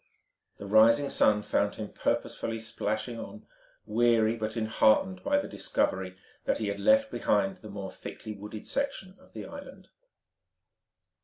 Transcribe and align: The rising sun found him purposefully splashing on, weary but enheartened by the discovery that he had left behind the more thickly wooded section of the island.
The 0.57 0.65
rising 0.65 1.09
sun 1.11 1.43
found 1.43 1.75
him 1.75 1.93
purposefully 1.93 2.57
splashing 2.59 3.19
on, 3.19 3.45
weary 3.85 4.35
but 4.35 4.57
enheartened 4.57 5.21
by 5.23 5.37
the 5.37 5.47
discovery 5.47 6.17
that 6.45 6.57
he 6.57 6.69
had 6.69 6.79
left 6.79 7.11
behind 7.11 7.57
the 7.57 7.69
more 7.69 7.91
thickly 7.91 8.33
wooded 8.33 8.65
section 8.65 9.15
of 9.19 9.33
the 9.33 9.45
island. 9.45 9.89